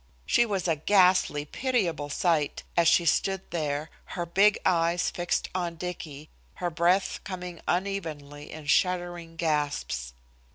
She 0.25 0.47
was 0.47 0.67
a 0.67 0.75
ghastly, 0.77 1.45
pitiable 1.45 2.09
sight, 2.09 2.63
as 2.75 2.87
she 2.87 3.05
stood 3.05 3.41
there, 3.51 3.91
her 4.17 4.25
big 4.25 4.57
eyes 4.65 5.11
fixed 5.11 5.47
on 5.53 5.75
Dicky, 5.75 6.27
her 6.55 6.71
breath 6.71 7.19
coming 7.23 7.61
unevenly 7.67 8.51
in 8.51 8.65
shuddering 8.65 9.35
gasps. 9.35 10.13